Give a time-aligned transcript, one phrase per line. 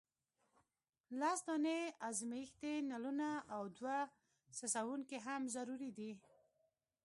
[1.19, 3.97] لس دانې ازمیښتي نلونه او دوه
[4.57, 6.11] څڅونکي هم ضروري دي.